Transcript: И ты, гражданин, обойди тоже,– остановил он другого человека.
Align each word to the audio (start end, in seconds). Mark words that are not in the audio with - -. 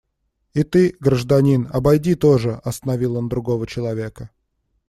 И 0.55 0.63
ты, 0.63 0.95
гражданин, 0.99 1.69
обойди 1.71 2.15
тоже,– 2.15 2.55
остановил 2.63 3.17
он 3.17 3.29
другого 3.29 3.67
человека. 3.67 4.31